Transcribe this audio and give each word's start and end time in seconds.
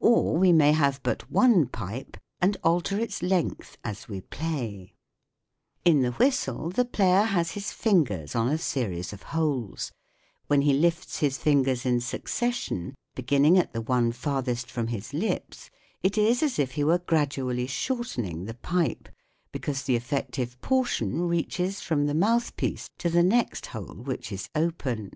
Or 0.00 0.38
we 0.38 0.50
may 0.54 0.72
have 0.72 1.02
but 1.02 1.30
one 1.30 1.66
pipe 1.66 2.16
and 2.40 2.56
alter 2.64 2.98
its 2.98 3.22
length 3.22 3.76
as 3.84 4.08
we 4.08 4.22
play. 4.22 4.94
In 5.84 6.00
the 6.00 6.12
whistle 6.12 6.70
the 6.70 6.86
player 6.86 7.24
has 7.24 7.50
his 7.50 7.70
fingers 7.70 8.34
on 8.34 8.48
a 8.48 8.56
series 8.56 9.12
of 9.12 9.24
holes; 9.24 9.92
when 10.46 10.62
he 10.62 10.72
lifts 10.72 11.18
his 11.18 11.36
fingers 11.36 11.84
in 11.84 12.00
succession, 12.00 12.94
beginning 13.14 13.58
at 13.58 13.74
the 13.74 13.82
one 13.82 14.10
farthest 14.10 14.70
from 14.70 14.86
his 14.86 15.12
lips, 15.12 15.68
it 16.02 16.16
is 16.16 16.42
as 16.42 16.58
if 16.58 16.72
he 16.72 16.82
were 16.82 17.00
gradually 17.00 17.66
shorten 17.66 18.24
ing 18.24 18.44
the 18.46 18.54
pipe, 18.54 19.06
because 19.52 19.82
the 19.82 19.96
effective 19.96 20.58
portion 20.62 21.28
reaches 21.28 21.82
from 21.82 22.06
the 22.06 22.14
mouthpiece 22.14 22.88
to 22.96 23.10
the 23.10 23.22
next 23.22 23.66
hole 23.66 23.96
which 23.96 24.32
is 24.32 24.48
FIG. 24.54 25.10